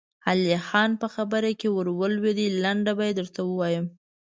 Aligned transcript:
علی 0.27 0.55
خان 0.67 0.91
په 1.01 1.07
خبره 1.15 1.51
کې 1.59 1.67
ور 1.75 1.87
ولوېد: 1.99 2.39
لنډه 2.63 2.91
به 2.97 3.03
يې 3.07 3.13
درته 3.19 3.41
ووايم. 3.45 3.85